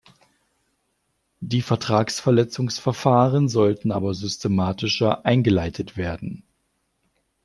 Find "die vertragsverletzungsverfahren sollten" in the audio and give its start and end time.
1.41-3.91